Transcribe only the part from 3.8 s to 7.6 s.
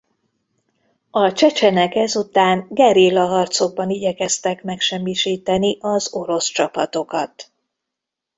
igyekeztek megsemmisíteni az orosz csapatokat.